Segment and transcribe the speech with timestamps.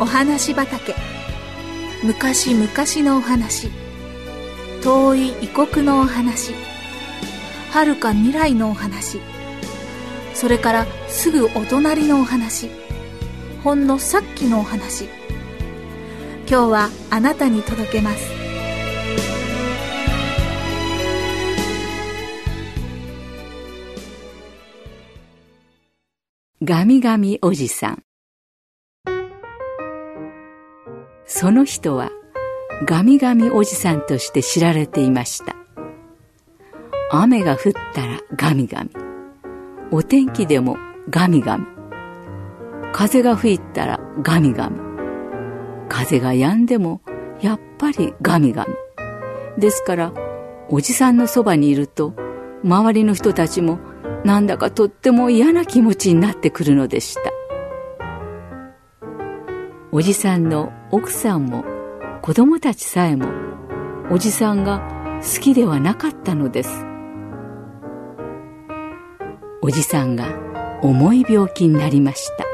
[0.00, 0.94] お話畑。
[2.02, 2.66] 昔々
[3.06, 3.68] のお話。
[4.82, 6.54] 遠い異国のお話。
[7.70, 9.20] 遥か未来のお話。
[10.32, 12.70] それからすぐお隣のお話。
[13.62, 15.04] ほんのさっきのお話。
[16.48, 18.30] 今日はあなたに届けます。
[26.64, 28.09] ガミガミおじさん。
[31.32, 32.10] その人は
[32.84, 35.54] ガミガミおじさんとして知られていました。
[37.12, 38.90] 雨が降ったらガミガミ
[39.92, 40.76] お天気でも
[41.08, 41.66] ガミガミ
[42.92, 44.80] 風が吹いたらガミガミ
[45.88, 47.00] 風が止んでも
[47.40, 48.74] やっぱりガミガミ
[49.56, 50.12] ですから
[50.68, 52.12] おじさんのそばにいると
[52.64, 53.78] 周りの人たちも
[54.24, 57.20] なんだかとっても嫌な気持ちになってくるのでした。
[59.92, 61.64] おじさんの奥さんも
[62.20, 63.28] 子供たちさえも
[64.10, 66.84] おじさんが好きではなかったのです。
[69.62, 70.26] おじさんが
[70.82, 72.44] 重い病気になりました。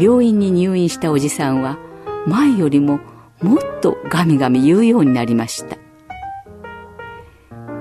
[0.00, 1.78] 病院に入院したおじさんは
[2.26, 2.98] 前よりも
[3.40, 5.76] もっとガミガミ言うようになりました。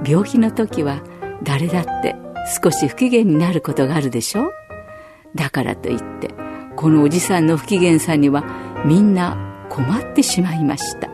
[0.07, 1.01] 病気の時は
[1.41, 2.15] 誰だって
[2.61, 4.51] 少し不機嫌になることがあるでしょ？
[5.33, 6.29] だからといって
[6.75, 8.43] このおじさんの不機嫌さには
[8.85, 9.37] みんな
[9.69, 11.09] 困ってしまいました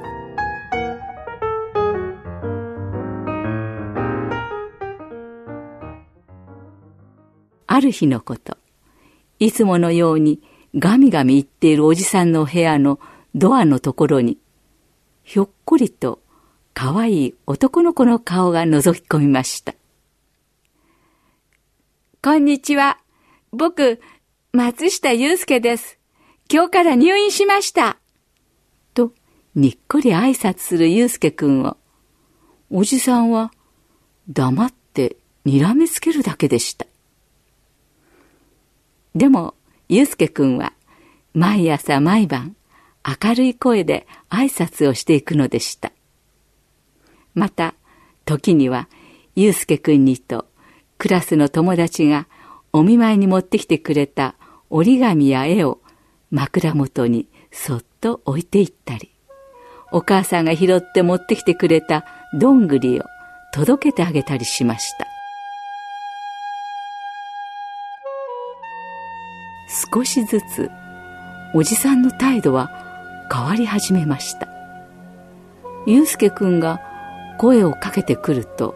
[7.67, 8.57] ある日のこと
[9.39, 10.41] いつものように
[10.77, 12.99] ガミガミ言っているおじさんの部屋の
[13.33, 14.38] ドアのところに
[15.23, 16.19] ひょっこりと
[16.73, 19.73] 可愛い男の子の顔が覗き込みました
[22.25, 22.97] こんにちは。
[23.52, 24.02] 僕、
[24.52, 26.00] 松下祐介です。
[26.51, 27.97] 今日から入院しました。
[28.93, 29.11] と、
[29.55, 31.78] にっこり挨拶する祐介くんを、
[32.69, 33.51] おじさんは
[34.29, 36.85] 黙って睨めつけるだけでした。
[39.16, 39.56] でも、
[39.89, 40.73] 祐介くんは
[41.33, 42.56] 毎朝毎晩
[43.23, 45.91] 明るい声で挨拶をしていくのでした。
[47.33, 47.73] また、
[48.23, 48.88] 時には
[49.35, 50.45] 祐介くんにと
[50.97, 52.27] クラスの友達が
[52.72, 54.35] お見舞いに持ってきてくれた
[54.69, 55.79] 折り紙や絵を
[56.35, 59.09] 枕元にそっと置いていったり、
[59.91, 63.03] お母さんが拾って持ってきてくれたどんぐりを
[63.53, 65.07] 届けてあげたりしました。
[69.94, 70.69] 少しずつ
[71.53, 72.69] おじさんの態度は
[73.31, 74.50] 変わり始めました。
[75.88, 76.81] ゆうすけくんが
[77.38, 78.75] 声をかけてくると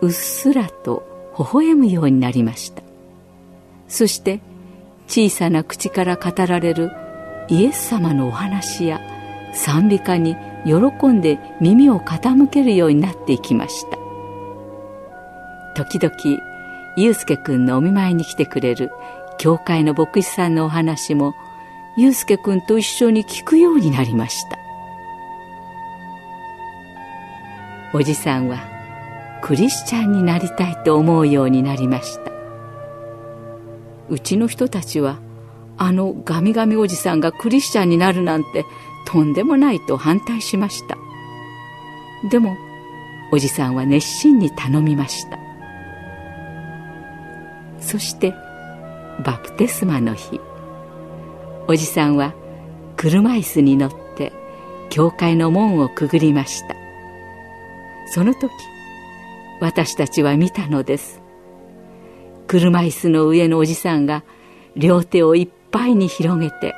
[0.00, 1.02] うっすらと
[1.38, 2.82] 微笑むようになりました
[3.88, 4.40] そして
[5.08, 6.92] 小さな口から語られる
[7.48, 9.00] イエス様のお話や
[9.54, 13.96] 賛美歌に喜んで耳を傾けるようになっていきました。
[15.74, 16.14] 時々
[16.96, 18.90] 祐介くんのお見舞いに来てくれる
[19.38, 21.34] 教会の牧師さんのお話も
[21.96, 24.58] 祐介くんと一緒に聞くようになりました。
[27.94, 28.58] おじさんは
[29.40, 32.27] クリスチャンになりたいと思うようになりました。
[34.08, 35.18] うちの人たちは
[35.76, 38.64] あのガミガミおじさんがクリスチャンになるなんて
[39.06, 40.98] とんでもないと反対しました。
[42.30, 42.56] でも
[43.30, 45.38] おじさんは熱心に頼みました。
[47.80, 48.34] そして
[49.24, 50.40] バプテスマの日。
[51.68, 52.34] おじさんは
[52.96, 54.32] 車椅子に乗って
[54.90, 56.74] 教会の門をくぐりました。
[58.10, 58.50] その時
[59.60, 61.17] 私たちは見たのです。
[62.48, 64.24] 車椅子の上のおじさんが
[64.74, 66.74] 両手をいっぱいに広げて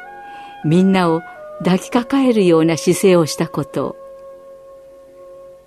[0.64, 1.22] みんなを
[1.64, 3.96] 抱きかかえるような姿勢をしたことを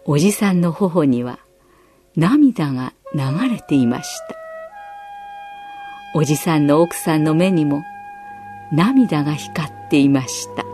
[0.05, 1.39] おじさんの頬には
[2.15, 4.35] 涙が流れていました。
[6.15, 7.83] おじさんの奥さんの目にも
[8.71, 10.72] 涙が光っていました。